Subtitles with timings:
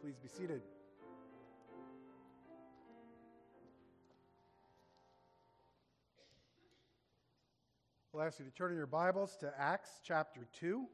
[0.00, 0.62] Please be seated.
[8.14, 10.86] I'll ask you to turn in your Bibles to Acts chapter 2.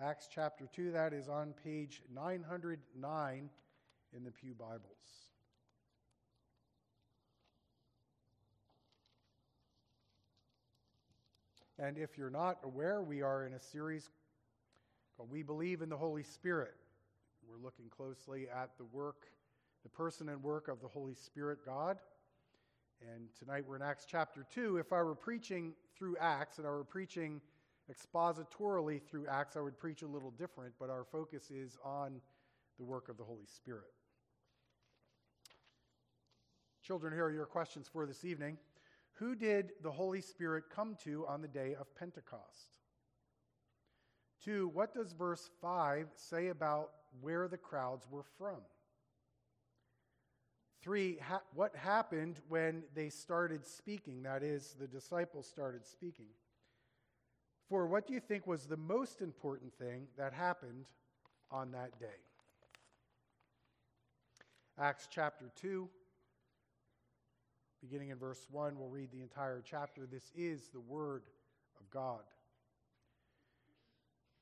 [0.00, 3.50] Acts chapter 2, that is on page 909
[4.16, 4.80] in the Pew Bibles.
[11.78, 14.08] And if you're not aware, we are in a series
[15.18, 16.74] called We Believe in the Holy Spirit.
[17.48, 19.26] We're looking closely at the work,
[19.82, 21.98] the person and work of the Holy Spirit God.
[23.00, 24.78] And tonight we're in Acts chapter 2.
[24.78, 27.40] If I were preaching through Acts and I were preaching
[27.90, 32.20] expositorily through Acts, I would preach a little different, but our focus is on
[32.78, 33.92] the work of the Holy Spirit.
[36.82, 38.56] Children, here are your questions for this evening.
[39.14, 42.78] Who did the Holy Spirit come to on the day of Pentecost?
[44.42, 46.90] Two, what does verse 5 say about
[47.20, 48.58] where the crowds were from?
[50.82, 54.22] Three, ha- what happened when they started speaking?
[54.22, 56.26] That is, the disciples started speaking.
[57.68, 60.84] Four, what do you think was the most important thing that happened
[61.50, 62.20] on that day?
[64.78, 65.88] Acts chapter 2,
[67.80, 70.04] beginning in verse 1, we'll read the entire chapter.
[70.04, 71.22] This is the Word
[71.80, 72.22] of God.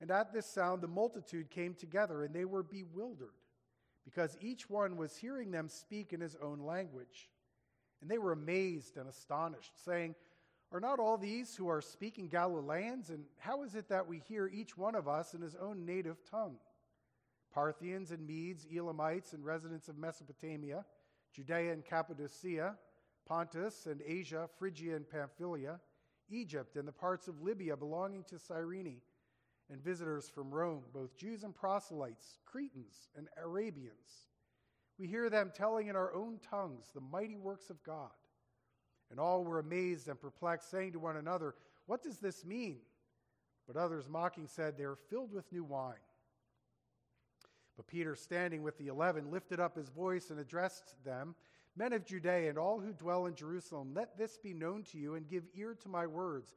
[0.00, 3.34] And at this sound, the multitude came together, and they were bewildered,
[4.04, 7.28] because each one was hearing them speak in his own language.
[8.00, 10.14] And they were amazed and astonished, saying,
[10.72, 13.10] Are not all these who are speaking Galileans?
[13.10, 16.16] And how is it that we hear each one of us in his own native
[16.30, 16.56] tongue?
[17.52, 20.84] Parthians and Medes, Elamites, and residents of Mesopotamia,
[21.34, 22.76] Judea and Cappadocia,
[23.26, 25.78] Pontus and Asia, Phrygia and Pamphylia,
[26.30, 29.00] Egypt, and the parts of Libya belonging to Cyrene
[29.70, 34.28] and visitors from Rome, both Jews and proselytes, Cretans and Arabians.
[34.98, 38.10] We hear them telling in our own tongues the mighty works of God.
[39.10, 41.54] And all were amazed and perplexed, saying to one another,
[41.86, 42.78] What does this mean?
[43.66, 45.94] But others, mocking, said, They are filled with new wine.
[47.76, 51.34] But Peter, standing with the eleven, lifted up his voice and addressed them
[51.76, 55.14] Men of Judea and all who dwell in Jerusalem, let this be known to you
[55.14, 56.56] and give ear to my words.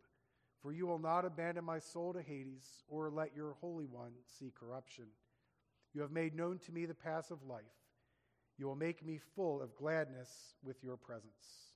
[0.61, 4.51] For you will not abandon my soul to Hades, or let your Holy One see
[4.57, 5.05] corruption.
[5.93, 7.63] You have made known to me the path of life.
[8.57, 10.29] You will make me full of gladness
[10.63, 11.73] with your presence.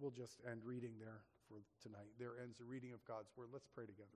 [0.00, 2.10] We'll just end reading there for tonight.
[2.18, 3.48] There ends the reading of God's word.
[3.52, 4.08] Let's pray together.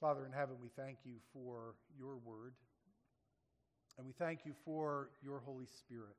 [0.00, 2.54] Father in heaven, we thank you for your word,
[3.96, 6.14] and we thank you for your Holy Spirit.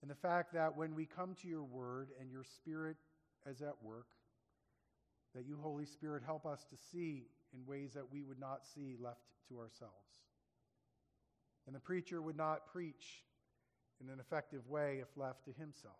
[0.00, 2.96] And the fact that when we come to your word and your spirit
[3.48, 4.06] as at work,
[5.34, 8.96] that you, Holy Spirit, help us to see in ways that we would not see
[9.00, 9.92] left to ourselves.
[11.66, 13.24] and the preacher would not preach
[14.00, 15.96] in an effective way if left to himself.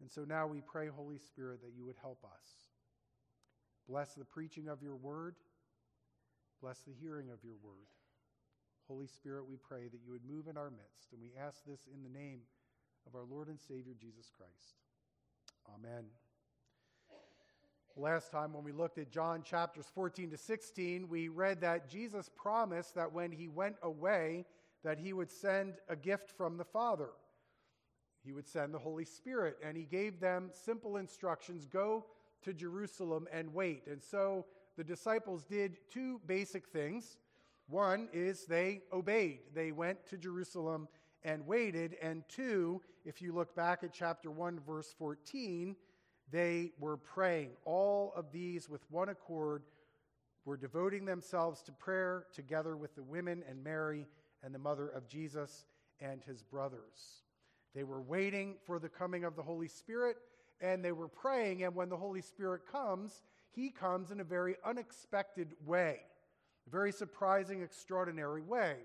[0.00, 2.70] And so now we pray, Holy Spirit, that you would help us.
[3.88, 5.34] Bless the preaching of your word.
[6.60, 7.88] Bless the hearing of your word.
[8.86, 11.12] Holy Spirit, we pray that you would move in our midst.
[11.12, 12.40] And we ask this in the name
[13.06, 14.85] of our Lord and Savior, Jesus Christ.
[15.74, 16.04] Amen.
[17.96, 22.28] Last time, when we looked at John chapters 14 to 16, we read that Jesus
[22.34, 24.44] promised that when he went away,
[24.84, 27.08] that he would send a gift from the Father.
[28.22, 32.04] He would send the Holy Spirit, and he gave them simple instructions go
[32.42, 33.86] to Jerusalem and wait.
[33.86, 34.44] And so
[34.76, 37.16] the disciples did two basic things.
[37.68, 40.88] One is they obeyed, they went to Jerusalem
[41.26, 41.96] and waited.
[42.00, 45.76] And two, if you look back at chapter 1, verse 14,
[46.30, 47.50] they were praying.
[47.64, 49.64] All of these, with one accord,
[50.44, 54.06] were devoting themselves to prayer together with the women and Mary
[54.42, 55.66] and the mother of Jesus
[56.00, 57.24] and his brothers.
[57.74, 60.16] They were waiting for the coming of the Holy Spirit
[60.60, 61.64] and they were praying.
[61.64, 66.00] And when the Holy Spirit comes, he comes in a very unexpected way,
[66.66, 68.76] a very surprising, extraordinary way.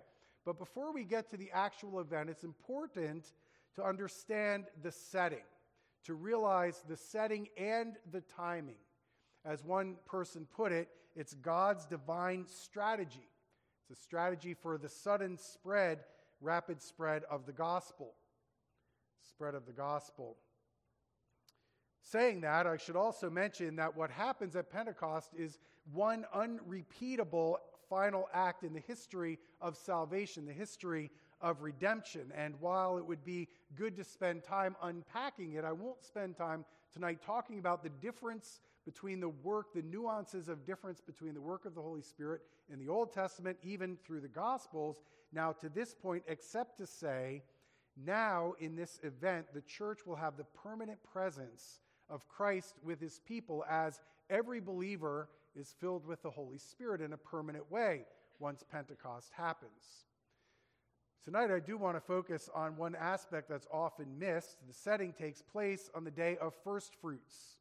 [0.45, 3.33] But before we get to the actual event, it's important
[3.75, 5.45] to understand the setting,
[6.05, 8.79] to realize the setting and the timing.
[9.45, 13.29] As one person put it, it's God's divine strategy.
[13.89, 15.99] It's a strategy for the sudden spread,
[16.39, 18.13] rapid spread of the gospel.
[19.21, 20.37] Spread of the gospel.
[22.01, 25.59] Saying that, I should also mention that what happens at Pentecost is
[25.91, 27.57] one unrepeatable
[27.91, 31.11] final act in the history of salvation, the history
[31.41, 32.31] of redemption.
[32.33, 36.63] And while it would be good to spend time unpacking it, I won't spend time
[36.93, 41.65] tonight talking about the difference between the work, the nuances of difference between the work
[41.65, 42.41] of the Holy Spirit
[42.71, 45.01] in the Old Testament, even through the Gospels,
[45.33, 47.43] now to this point, except to say,
[47.97, 53.19] now in this event, the church will have the permanent presence of Christ with his
[53.19, 53.99] people as
[54.29, 58.05] every believer is filled with the Holy Spirit in a permanent way
[58.39, 60.05] once Pentecost happens.
[61.23, 64.57] Tonight, I do want to focus on one aspect that's often missed.
[64.67, 67.57] The setting takes place on the day of first fruits.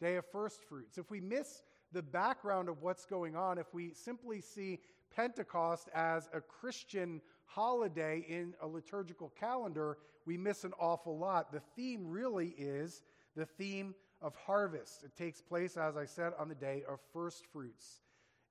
[0.00, 0.98] Day of first fruits.
[0.98, 1.62] If we miss
[1.92, 4.80] the background of what's going on, if we simply see
[5.14, 11.52] Pentecost as a Christian holiday in a liturgical calendar, we miss an awful lot.
[11.52, 13.02] The theme really is
[13.36, 15.02] the theme of harvest.
[15.04, 18.00] It takes place, as I said, on the day of first fruits.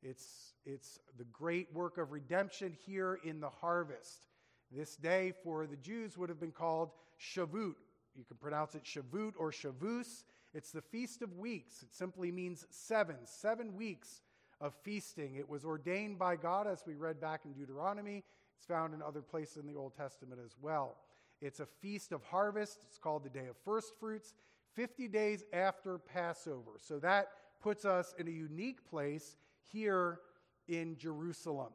[0.04, 4.28] It's, it's the great work of redemption here in the harvest.
[4.72, 7.76] This day for the Jews would have been called Shavuot.
[8.16, 10.24] You can pronounce it Shavuot or Shavuos.
[10.54, 11.82] It's the Feast of Weeks.
[11.82, 14.22] It simply means seven, seven weeks
[14.62, 15.36] of feasting.
[15.36, 18.24] It was ordained by God, as we read back in Deuteronomy.
[18.58, 20.96] It's found in other places in the Old Testament as well.
[21.42, 22.80] It's a feast of harvest.
[22.88, 24.34] It's called the Day of First Fruits.
[24.76, 26.72] 50 days after Passover.
[26.78, 27.30] So that
[27.62, 29.38] puts us in a unique place
[29.72, 30.20] here
[30.68, 31.72] in Jerusalem,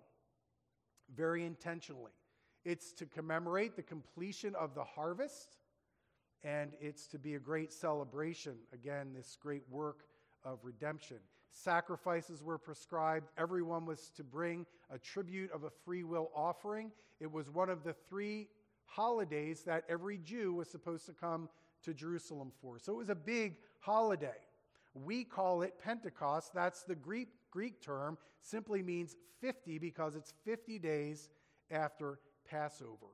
[1.14, 2.12] very intentionally.
[2.64, 5.56] It's to commemorate the completion of the harvest,
[6.44, 8.56] and it's to be a great celebration.
[8.72, 10.04] Again, this great work
[10.44, 11.18] of redemption.
[11.50, 13.28] Sacrifices were prescribed.
[13.38, 16.92] Everyone was to bring a tribute of a free will offering.
[17.18, 18.48] It was one of the three
[18.84, 21.48] holidays that every Jew was supposed to come
[21.84, 22.78] to Jerusalem for.
[22.78, 24.38] So it was a big holiday.
[24.94, 26.52] We call it Pentecost.
[26.54, 31.30] That's the Greek, Greek term, simply means 50 because it's 50 days
[31.70, 32.18] after
[32.48, 33.06] Passover.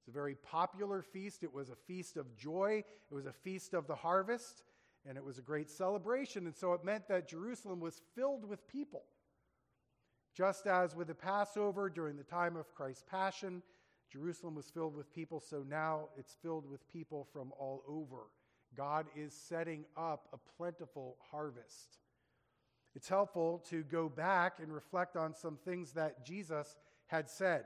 [0.00, 1.42] It's a very popular feast.
[1.42, 4.62] It was a feast of joy, it was a feast of the harvest,
[5.06, 6.46] and it was a great celebration.
[6.46, 9.04] And so it meant that Jerusalem was filled with people.
[10.34, 13.62] Just as with the Passover during the time of Christ's Passion,
[14.10, 18.28] Jerusalem was filled with people, so now it's filled with people from all over.
[18.76, 21.98] God is setting up a plentiful harvest.
[22.94, 26.76] It's helpful to go back and reflect on some things that Jesus
[27.06, 27.64] had said.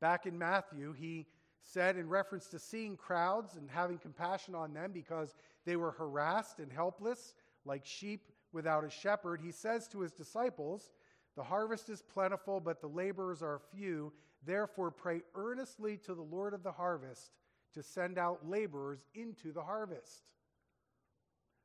[0.00, 1.26] Back in Matthew, he
[1.62, 6.58] said, in reference to seeing crowds and having compassion on them because they were harassed
[6.58, 10.90] and helpless, like sheep without a shepherd, he says to his disciples,
[11.36, 14.12] The harvest is plentiful, but the laborers are few.
[14.44, 17.32] Therefore, pray earnestly to the Lord of the harvest
[17.74, 20.22] to send out laborers into the harvest.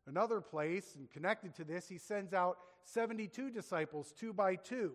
[0.05, 4.93] Another place, and connected to this, he sends out 72 disciples, two by two,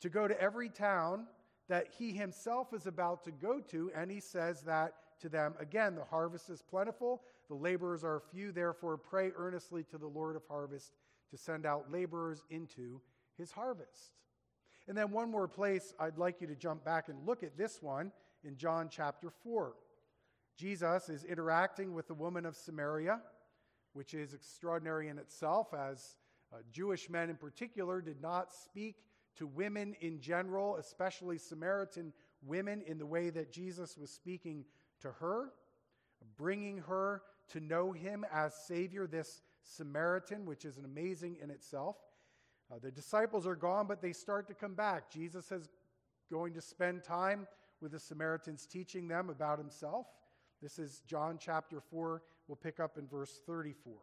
[0.00, 1.26] to go to every town
[1.68, 5.94] that he himself is about to go to, and he says that to them again
[5.94, 10.42] the harvest is plentiful, the laborers are few, therefore pray earnestly to the Lord of
[10.48, 10.92] harvest
[11.30, 13.00] to send out laborers into
[13.38, 14.12] his harvest.
[14.86, 17.80] And then one more place I'd like you to jump back and look at this
[17.80, 18.12] one
[18.42, 19.74] in John chapter 4.
[20.56, 23.20] Jesus is interacting with the woman of Samaria,
[23.92, 26.16] which is extraordinary in itself, as
[26.52, 28.96] uh, Jewish men in particular did not speak
[29.36, 32.12] to women in general, especially Samaritan
[32.42, 34.64] women, in the way that Jesus was speaking
[35.00, 35.50] to her,
[36.36, 41.96] bringing her to know him as Savior, this Samaritan, which is amazing in itself.
[42.74, 45.10] Uh, the disciples are gone, but they start to come back.
[45.10, 45.68] Jesus is
[46.30, 47.46] going to spend time
[47.80, 50.06] with the Samaritans, teaching them about himself.
[50.60, 52.22] This is John chapter 4.
[52.48, 53.94] We'll pick up in verse 34.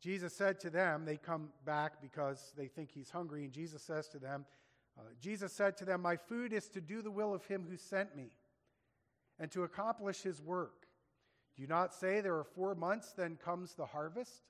[0.00, 4.08] Jesus said to them, they come back because they think he's hungry, and Jesus says
[4.08, 4.46] to them,
[4.98, 7.76] uh, Jesus said to them, My food is to do the will of him who
[7.76, 8.30] sent me
[9.38, 10.86] and to accomplish his work.
[11.54, 14.49] Do you not say there are four months, then comes the harvest?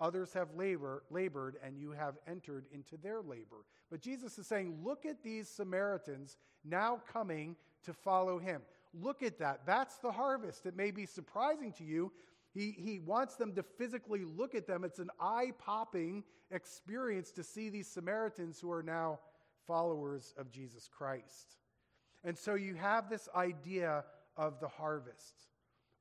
[0.00, 3.64] Others have labor, labored, and you have entered into their labor.
[3.90, 8.62] But Jesus is saying, Look at these Samaritans now coming to follow him.
[8.94, 9.60] Look at that.
[9.66, 10.66] That's the harvest.
[10.66, 12.10] It may be surprising to you
[12.52, 14.84] he, he wants them to physically look at them.
[14.84, 19.20] It's an eye popping experience to see these Samaritans who are now
[19.66, 21.56] followers of Jesus Christ.
[22.24, 24.04] And so you have this idea
[24.36, 25.34] of the harvest.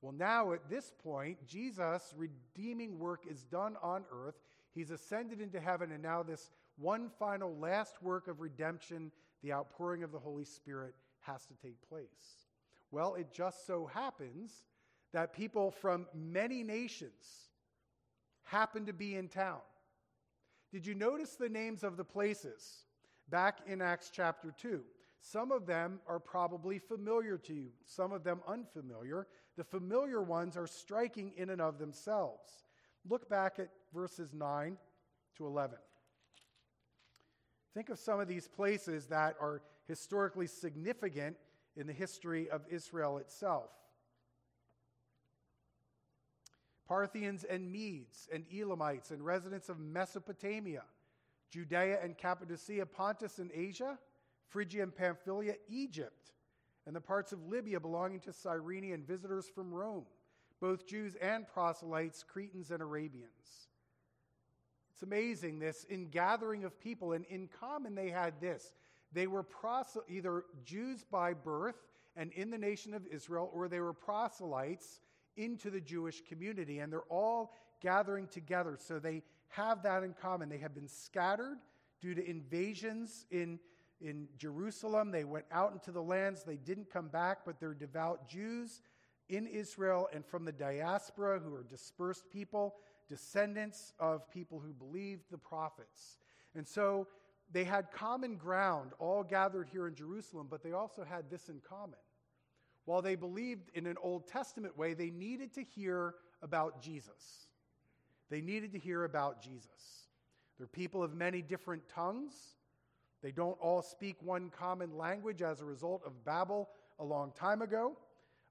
[0.02, 4.36] Well, now at this point, Jesus' redeeming work is done on earth.
[4.74, 9.12] He's ascended into heaven, and now this one final last work of redemption,
[9.44, 12.48] the outpouring of the Holy Spirit, has to take place.
[12.92, 14.64] Well, it just so happens
[15.12, 17.50] that people from many nations
[18.44, 19.60] happened to be in town.
[20.72, 22.86] Did you notice the names of the places
[23.30, 24.82] back in Acts chapter 2?
[25.22, 29.28] Some of them are probably familiar to you, some of them unfamiliar.
[29.58, 32.64] The familiar ones are striking in and of themselves.
[33.08, 34.78] Look back at verses 9
[35.38, 35.78] to 11.
[37.74, 41.36] Think of some of these places that are historically significant
[41.76, 43.70] in the history of Israel itself.
[46.88, 50.84] Parthians and Medes and Elamites and residents of Mesopotamia,
[51.52, 54.00] Judea and Cappadocia, Pontus and Asia,
[54.50, 56.32] Phrygia and Pamphylia, Egypt,
[56.86, 60.06] and the parts of Libya belonging to Cyrene and visitors from Rome,
[60.60, 63.68] both Jews and proselytes, Cretans and Arabians.
[64.92, 68.74] It's amazing, this ingathering of people, and in common they had this.
[69.14, 69.46] They were
[70.10, 75.00] either Jews by birth and in the nation of Israel, or they were proselytes
[75.38, 78.78] into the Jewish community, and they're all gathering together.
[78.78, 80.50] So they have that in common.
[80.50, 81.60] They have been scattered
[82.02, 83.60] due to invasions in,
[84.02, 85.12] in Jerusalem.
[85.12, 88.82] They went out into the lands, they didn't come back, but they're devout Jews
[89.28, 92.76] in Israel and from the diaspora who are dispersed people,
[93.08, 96.18] descendants of people who believed the prophets.
[96.56, 97.08] And so
[97.52, 101.62] they had common ground, all gathered here in Jerusalem, but they also had this in
[101.68, 102.00] common
[102.90, 107.46] while they believed in an Old Testament way, they needed to hear about Jesus.
[108.32, 110.08] They needed to hear about Jesus.
[110.58, 112.34] They're people of many different tongues.
[113.22, 117.62] They don't all speak one common language as a result of Babel a long time
[117.62, 117.98] ago.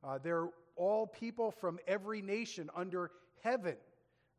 [0.05, 3.11] Uh, they're all people from every nation under
[3.43, 3.77] heaven.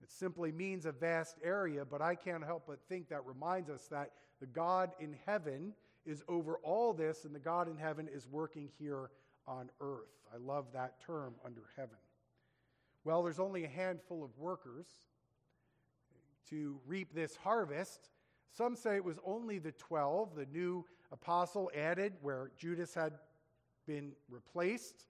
[0.02, 3.88] It simply means a vast area, but I can't help but think that reminds us
[3.92, 5.74] that the God in heaven
[6.06, 9.12] is over all this, and the God in heaven is working here
[9.46, 10.08] on earth.
[10.34, 11.98] I love that term, under heaven.
[13.04, 14.88] Well, there's only a handful of workers
[16.50, 18.10] to reap this harvest.
[18.52, 23.14] Some say it was only the 12, the new apostle added where Judas had
[23.88, 25.06] been replaced.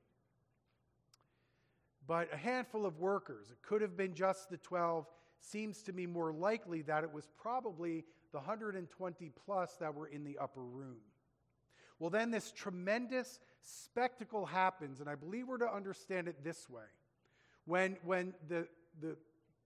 [2.08, 5.06] But a handful of workers, it could have been just the 12,
[5.42, 10.24] seems to me more likely that it was probably the 120 plus that were in
[10.24, 10.98] the upper room.
[12.00, 16.84] Well, then this tremendous spectacle happens, and I believe we're to understand it this way.
[17.66, 18.68] When, when the,
[19.02, 19.18] the,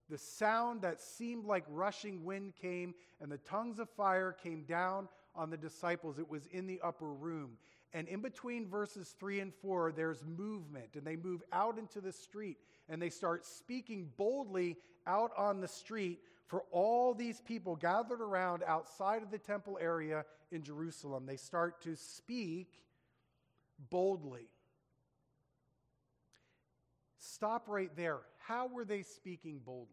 [0.09, 5.07] the sound that seemed like rushing wind came and the tongues of fire came down
[5.35, 7.57] on the disciples, it was in the upper room.
[7.93, 12.11] And in between verses 3 and 4, there's movement, and they move out into the
[12.11, 12.57] street
[12.89, 18.63] and they start speaking boldly out on the street for all these people gathered around
[18.67, 21.25] outside of the temple area in Jerusalem.
[21.25, 22.67] They start to speak
[23.89, 24.49] boldly.
[27.17, 28.19] Stop right there.
[28.43, 29.87] How were they speaking boldly?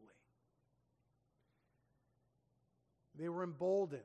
[3.16, 4.02] They were emboldened.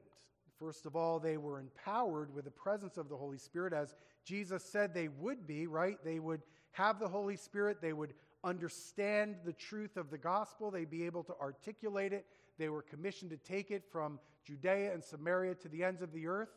[0.59, 4.63] First of all, they were empowered with the presence of the Holy Spirit, as Jesus
[4.63, 5.97] said they would be, right?
[6.05, 6.41] They would
[6.73, 11.23] have the Holy Spirit, they would understand the truth of the gospel, they'd be able
[11.23, 12.25] to articulate it.
[12.59, 16.27] They were commissioned to take it from Judea and Samaria to the ends of the
[16.27, 16.51] earth.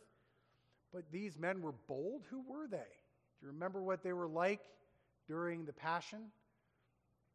[0.93, 2.25] But these men were bold.
[2.31, 2.77] Who were they?
[2.77, 4.61] Do you remember what they were like
[5.27, 6.31] during the Passion?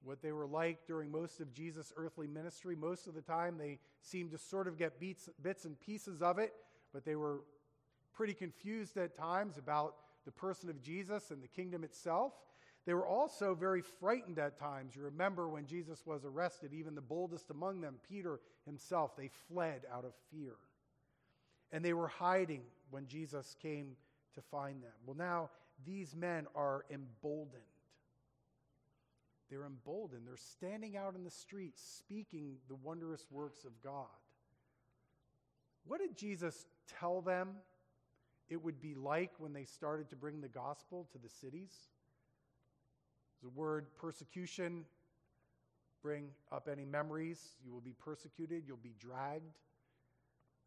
[0.04, 2.76] What they were like during most of Jesus' earthly ministry?
[2.76, 6.40] Most of the time, they seemed to sort of get beats, bits and pieces of
[6.40, 6.54] it,
[6.94, 7.42] but they were
[8.14, 9.96] pretty confused at times about
[10.26, 12.34] the person of Jesus and the kingdom itself.
[12.86, 14.96] They were also very frightened at times.
[14.96, 19.84] You remember when Jesus was arrested, even the boldest among them, Peter himself, they fled
[19.92, 20.56] out of fear.
[21.72, 23.96] And they were hiding when Jesus came
[24.36, 24.92] to find them.
[25.06, 25.50] Well, now
[25.86, 27.64] these men are emboldened.
[29.50, 30.24] They're emboldened.
[30.26, 34.08] They're standing out in the streets speaking the wondrous works of God.
[35.86, 36.66] What did Jesus
[37.00, 37.50] tell them
[38.50, 41.74] it would be like when they started to bring the gospel to the cities?
[43.42, 44.86] The word persecution
[46.02, 47.56] bring up any memories.
[47.64, 49.58] You will be persecuted, you'll be dragged,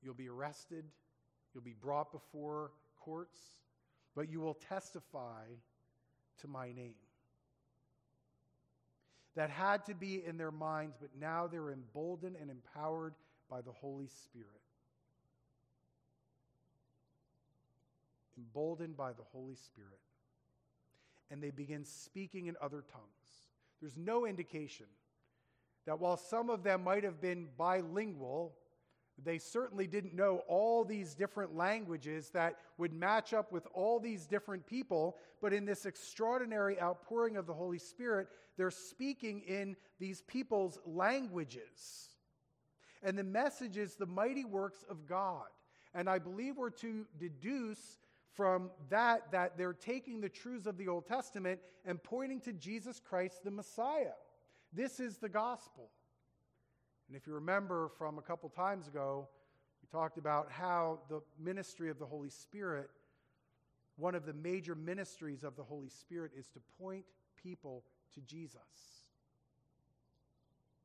[0.03, 0.85] you'll be arrested,
[1.55, 3.39] you'll be brought before courts,
[4.15, 5.45] but you will testify
[6.41, 7.06] to my name.
[9.37, 13.15] That had to be in their minds, but now they're emboldened and empowered
[13.49, 14.49] by the Holy Spirit.
[18.37, 20.01] Emboldened by the Holy Spirit
[21.31, 23.49] and they begin speaking in other tongues.
[23.81, 24.87] There's no indication
[25.87, 28.55] that while some of them might have been bilingual,
[29.25, 34.27] they certainly didn't know all these different languages that would match up with all these
[34.27, 35.17] different people.
[35.41, 42.11] But in this extraordinary outpouring of the Holy Spirit, they're speaking in these people's languages.
[43.03, 45.47] And the message is the mighty works of God.
[45.95, 47.99] And I believe we're to deduce
[48.35, 53.01] from that that they're taking the truths of the Old Testament and pointing to Jesus
[53.01, 54.13] Christ the Messiah.
[54.75, 55.89] This is the gospel.
[57.09, 59.29] And if you remember from a couple times ago,
[59.83, 62.91] we talked about how the ministry of the Holy Spirit,
[63.97, 67.05] one of the major ministries of the Holy Spirit, is to point
[67.43, 68.61] people to Jesus.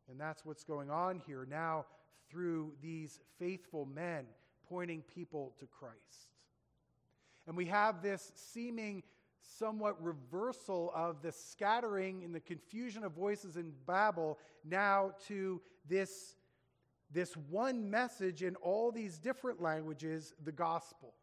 [0.09, 1.85] And that's what's going on here now
[2.29, 4.25] through these faithful men
[4.69, 6.35] pointing people to Christ.
[7.47, 9.03] And we have this seeming
[9.41, 16.35] somewhat reversal of the scattering and the confusion of voices in Babel now to this,
[17.11, 21.13] this one message in all these different languages the gospel.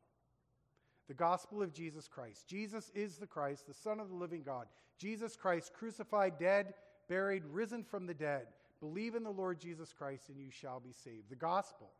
[1.09, 2.47] The gospel of Jesus Christ.
[2.47, 4.67] Jesus is the Christ, the Son of the living God.
[4.99, 6.75] Jesus Christ, crucified, dead,
[7.09, 8.47] buried, risen from the dead.
[8.81, 11.31] Believe in the Lord Jesus Christ and you shall be saved.
[11.31, 11.91] The gospel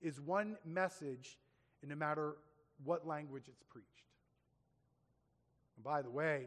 [0.00, 1.38] is one message,
[1.82, 2.36] and no matter
[2.84, 3.88] what language it's preached.
[5.76, 6.46] And by the way,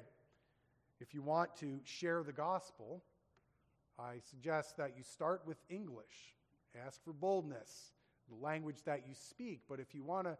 [1.00, 3.04] if you want to share the gospel,
[4.02, 6.36] I suggest that you start with English.
[6.86, 7.92] Ask for boldness,
[8.30, 9.62] the language that you speak.
[9.70, 10.38] But if you want to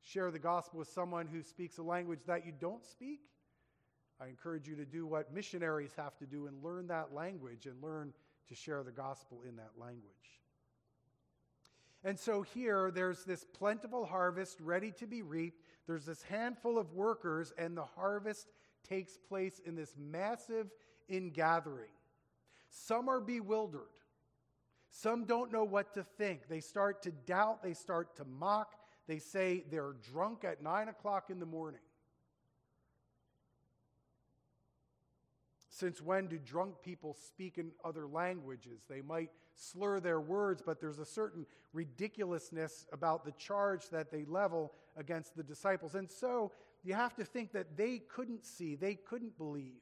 [0.00, 3.20] share the gospel with someone who speaks a language that you don't speak,
[4.20, 7.82] I encourage you to do what missionaries have to do and learn that language and
[7.82, 8.12] learn
[8.48, 10.40] to share the gospel in that language.
[12.04, 15.62] And so here, there's this plentiful harvest ready to be reaped.
[15.86, 18.48] There's this handful of workers, and the harvest
[18.88, 20.70] takes place in this massive
[21.08, 21.90] ingathering.
[22.72, 23.82] Some are bewildered.
[24.90, 26.48] Some don't know what to think.
[26.48, 27.62] They start to doubt.
[27.62, 28.74] They start to mock.
[29.06, 31.80] They say they're drunk at nine o'clock in the morning.
[35.68, 38.84] Since when do drunk people speak in other languages?
[38.88, 44.24] They might slur their words, but there's a certain ridiculousness about the charge that they
[44.24, 45.94] level against the disciples.
[45.94, 46.52] And so
[46.84, 49.80] you have to think that they couldn't see, they couldn't believe.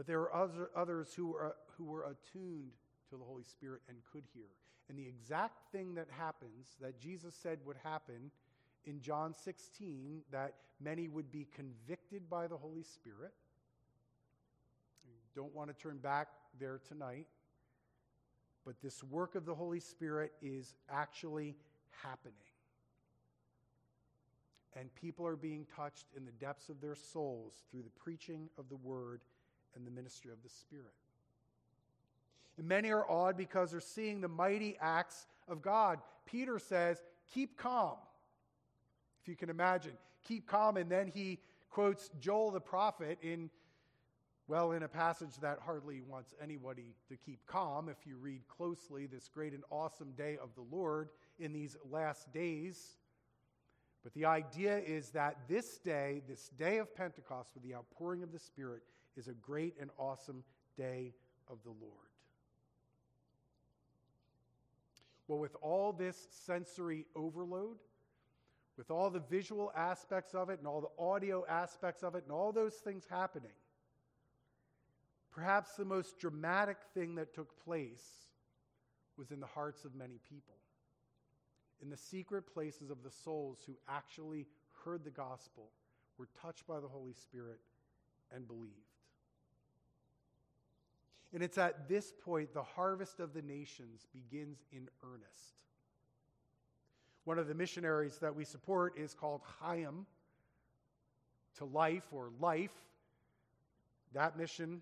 [0.00, 2.70] But there were other, others who were, who were attuned
[3.10, 4.46] to the Holy Spirit and could hear.
[4.88, 8.30] And the exact thing that happens that Jesus said would happen
[8.86, 13.34] in John 16 that many would be convicted by the Holy Spirit.
[15.36, 17.26] don't want to turn back there tonight.
[18.64, 21.56] But this work of the Holy Spirit is actually
[22.02, 22.32] happening.
[24.74, 28.70] And people are being touched in the depths of their souls through the preaching of
[28.70, 29.20] the word
[29.74, 30.92] and the ministry of the Spirit.
[32.58, 35.98] And many are awed because they're seeing the mighty acts of God.
[36.26, 37.02] Peter says,
[37.32, 37.96] Keep calm.
[39.22, 39.92] If you can imagine,
[40.26, 40.76] keep calm.
[40.76, 41.38] And then he
[41.70, 43.50] quotes Joel the prophet in,
[44.48, 49.06] well, in a passage that hardly wants anybody to keep calm if you read closely
[49.06, 52.96] this great and awesome day of the Lord in these last days.
[54.02, 58.32] But the idea is that this day, this day of Pentecost with the outpouring of
[58.32, 58.82] the Spirit,
[59.16, 60.44] is a great and awesome
[60.76, 61.14] day
[61.48, 61.94] of the Lord.
[65.28, 67.76] Well, with all this sensory overload,
[68.76, 72.32] with all the visual aspects of it and all the audio aspects of it and
[72.32, 73.52] all those things happening,
[75.30, 78.04] perhaps the most dramatic thing that took place
[79.16, 80.54] was in the hearts of many people
[81.82, 84.46] in the secret places of the souls who actually
[84.84, 85.70] heard the gospel,
[86.18, 87.60] were touched by the Holy Spirit,
[88.34, 88.89] and believed.
[91.32, 95.60] And it's at this point the harvest of the nations begins in earnest.
[97.24, 100.06] One of the missionaries that we support is called Chaim
[101.58, 102.72] to life or life.
[104.12, 104.80] That mission,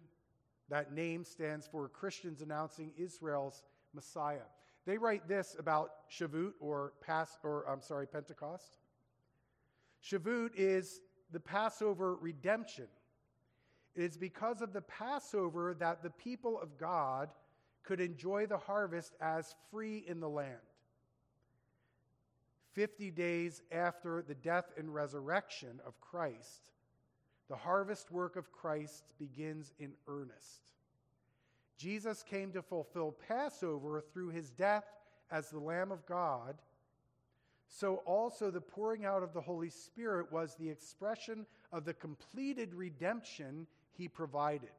[0.70, 4.46] that name stands for Christians announcing Israel's Messiah.
[4.86, 8.78] They write this about Shavuot or Pass or I'm sorry, Pentecost.
[10.02, 12.86] Shavuot is the Passover redemption.
[13.94, 17.30] It is because of the Passover that the people of God
[17.82, 20.56] could enjoy the harvest as free in the land.
[22.74, 26.70] 50 days after the death and resurrection of Christ,
[27.48, 30.60] the harvest work of Christ begins in earnest.
[31.78, 34.84] Jesus came to fulfill Passover through his death
[35.30, 36.56] as the Lamb of God.
[37.68, 42.74] So also the pouring out of the Holy Spirit was the expression of the completed
[42.74, 43.66] redemption
[43.98, 44.70] he provided.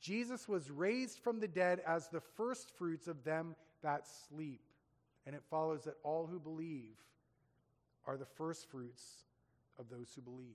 [0.00, 4.60] Jesus was raised from the dead as the first fruits of them that sleep.
[5.26, 6.94] And it follows that all who believe
[8.06, 9.24] are the first fruits
[9.78, 10.54] of those who believe.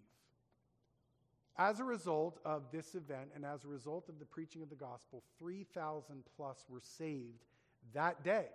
[1.57, 4.75] As a result of this event and as a result of the preaching of the
[4.75, 7.45] gospel, 3,000 plus were saved
[7.93, 8.47] that day.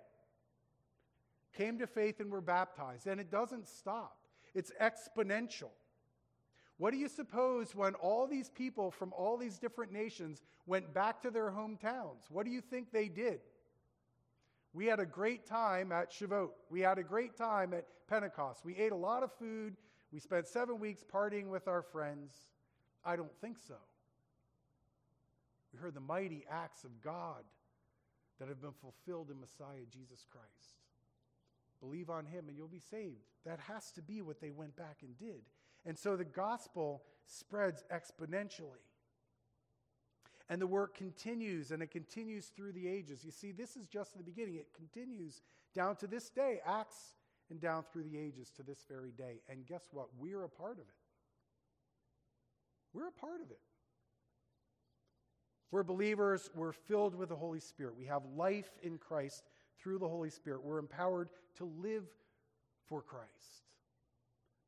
[1.56, 3.06] Came to faith and were baptized.
[3.06, 4.16] And it doesn't stop,
[4.54, 5.70] it's exponential.
[6.78, 11.20] What do you suppose when all these people from all these different nations went back
[11.22, 12.30] to their hometowns?
[12.30, 13.40] What do you think they did?
[14.72, 16.50] We had a great time at Shavuot.
[16.70, 18.64] We had a great time at Pentecost.
[18.64, 19.76] We ate a lot of food.
[20.12, 22.32] We spent seven weeks partying with our friends.
[23.04, 23.74] I don't think so.
[25.72, 27.42] We heard the mighty acts of God
[28.38, 30.76] that have been fulfilled in Messiah Jesus Christ.
[31.80, 33.24] Believe on him and you'll be saved.
[33.44, 35.42] That has to be what they went back and did.
[35.86, 38.84] And so the gospel spreads exponentially.
[40.50, 43.24] And the work continues and it continues through the ages.
[43.24, 44.54] You see, this is just the beginning.
[44.54, 45.42] It continues
[45.74, 47.14] down to this day, Acts,
[47.50, 49.40] and down through the ages to this very day.
[49.48, 50.08] And guess what?
[50.18, 50.94] We're a part of it.
[52.94, 53.60] We're a part of it.
[55.70, 57.94] We're believers, we're filled with the Holy Spirit.
[57.96, 59.44] We have life in Christ
[59.78, 60.64] through the Holy Spirit.
[60.64, 62.04] We're empowered to live
[62.86, 63.28] for Christ.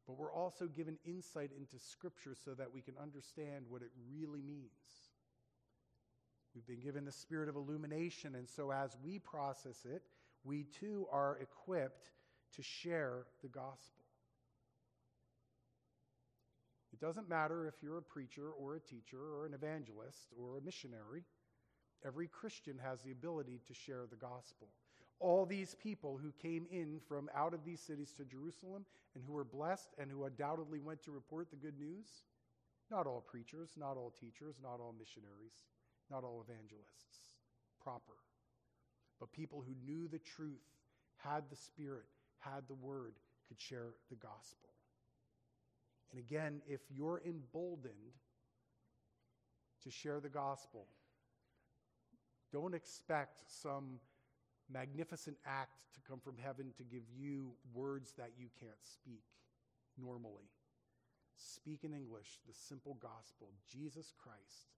[0.06, 4.42] But we're also given insight into Scripture so that we can understand what it really
[4.42, 4.70] means.
[6.54, 10.02] We've been given the spirit of illumination, and so as we process it,
[10.42, 12.10] we too are equipped
[12.56, 14.04] to share the gospel.
[16.92, 20.60] It doesn't matter if you're a preacher or a teacher or an evangelist or a
[20.60, 21.22] missionary.
[22.04, 24.68] Every Christian has the ability to share the gospel.
[25.20, 29.32] All these people who came in from out of these cities to Jerusalem and who
[29.32, 32.06] were blessed and who undoubtedly went to report the good news,
[32.90, 35.66] not all preachers, not all teachers, not all missionaries,
[36.10, 37.36] not all evangelists,
[37.82, 38.14] proper,
[39.18, 40.64] but people who knew the truth,
[41.18, 42.06] had the Spirit,
[42.38, 43.12] had the Word,
[43.46, 44.70] could share the gospel.
[46.10, 48.14] And again, if you're emboldened
[49.84, 50.86] to share the gospel,
[52.52, 54.00] don't expect some
[54.72, 59.24] magnificent act to come from heaven to give you words that you can't speak
[59.98, 60.50] normally.
[61.36, 64.68] Speak in English the simple gospel Jesus Christ,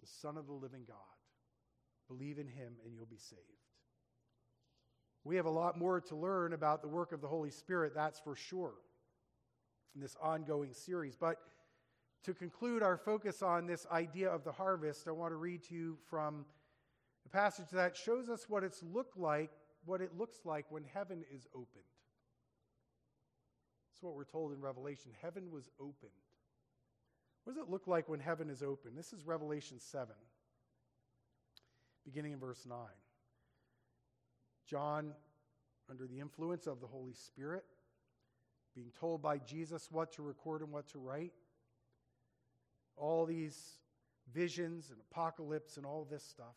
[0.00, 0.96] the Son of the living God.
[2.08, 3.40] Believe in him and you'll be saved.
[5.24, 8.20] We have a lot more to learn about the work of the Holy Spirit, that's
[8.20, 8.74] for sure
[9.96, 11.16] in this ongoing series.
[11.16, 11.38] But
[12.24, 15.74] to conclude our focus on this idea of the harvest, I want to read to
[15.74, 16.44] you from
[17.26, 19.50] a passage that shows us what it's looked like,
[19.84, 21.84] what it looks like when heaven is opened.
[23.90, 25.10] That's what we're told in Revelation.
[25.20, 26.12] Heaven was opened.
[27.44, 28.92] What does it look like when heaven is open?
[28.94, 30.14] This is Revelation 7,
[32.04, 32.78] beginning in verse 9.
[34.68, 35.12] John,
[35.88, 37.64] under the influence of the Holy Spirit,
[38.74, 41.32] being told by Jesus what to record and what to write,
[42.96, 43.78] all these
[44.32, 46.56] visions and apocalypse and all this stuff.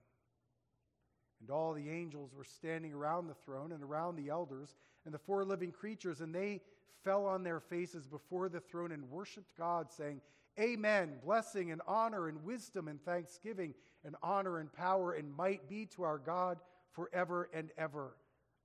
[1.41, 4.75] And all the angels were standing around the throne and around the elders
[5.05, 6.61] and the four living creatures, and they
[7.03, 10.21] fell on their faces before the throne and worshiped God, saying,
[10.59, 11.13] Amen.
[11.23, 13.73] Blessing and honor and wisdom and thanksgiving
[14.03, 16.59] and honor and power and might be to our God
[16.91, 18.15] forever and ever.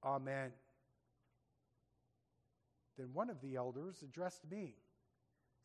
[0.05, 0.51] Amen.
[2.99, 4.75] Then one of the elders addressed me,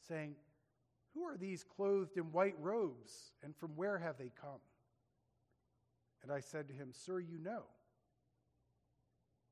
[0.07, 0.35] saying,
[1.13, 4.59] Who are these clothed in white robes, and from where have they come?
[6.23, 7.63] And I said to him, Sir, you know.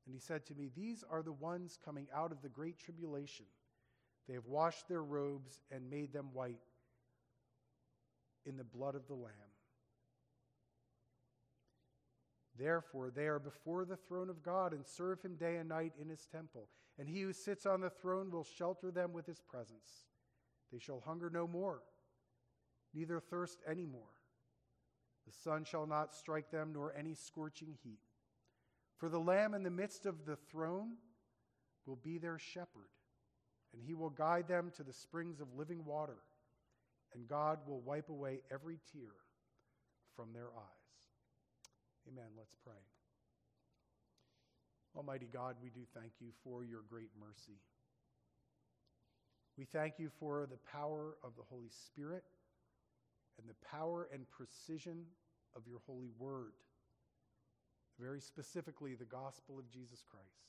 [0.06, 3.46] And he said to me, These are the ones coming out of the great tribulation.
[4.28, 6.60] They have washed their robes and made them white
[8.46, 9.32] in the blood of the Lamb.
[12.58, 16.08] Therefore, they are before the throne of God and serve him day and night in
[16.08, 16.68] his temple.
[16.98, 20.06] And he who sits on the throne will shelter them with his presence.
[20.70, 21.80] They shall hunger no more,
[22.92, 24.19] neither thirst any more.
[25.26, 28.00] The sun shall not strike them, nor any scorching heat.
[28.96, 30.96] For the Lamb in the midst of the throne
[31.86, 32.90] will be their shepherd,
[33.72, 36.18] and he will guide them to the springs of living water,
[37.14, 39.12] and God will wipe away every tear
[40.14, 40.90] from their eyes.
[42.08, 42.30] Amen.
[42.36, 42.74] Let's pray.
[44.96, 47.58] Almighty God, we do thank you for your great mercy.
[49.56, 52.24] We thank you for the power of the Holy Spirit
[53.40, 55.04] and the power and precision
[55.56, 56.52] of your holy word
[58.00, 60.48] very specifically the gospel of Jesus Christ.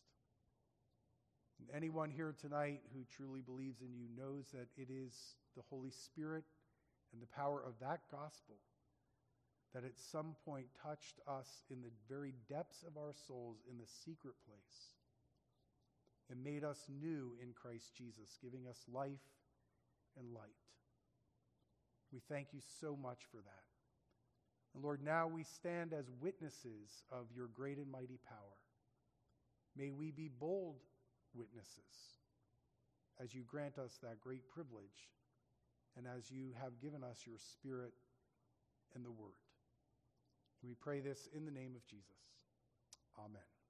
[1.59, 5.91] And anyone here tonight who truly believes in you knows that it is the Holy
[5.91, 6.45] Spirit
[7.11, 8.55] and the power of that gospel
[9.73, 13.87] that at some point touched us in the very depths of our souls in the
[14.05, 14.95] secret place
[16.29, 19.27] and made us new in Christ Jesus, giving us life
[20.17, 20.55] and light.
[22.11, 23.65] We thank you so much for that.
[24.73, 28.57] And Lord, now we stand as witnesses of your great and mighty power.
[29.75, 30.77] May we be bold
[31.33, 32.19] witnesses
[33.21, 35.09] as you grant us that great privilege
[35.97, 37.93] and as you have given us your Spirit
[38.95, 39.31] and the Word.
[40.63, 42.05] We pray this in the name of Jesus.
[43.17, 43.60] Amen.